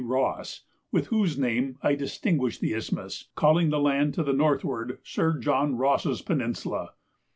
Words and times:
Ross, 0.03 0.61
with 0.91 1.05
whose 1.09 1.37
name 1.37 1.77
I 1.83 1.93
distinguished 1.93 2.59
the 2.59 2.73
isthmus, 2.73 3.29
calling 3.35 3.69
the 3.69 3.77
land 3.79 4.15
to 4.15 4.23
the 4.23 4.33
northward 4.33 4.97
Sir 5.03 5.37
John 5.37 5.77
Ross's 5.77 6.23
Peninsula. 6.23 6.95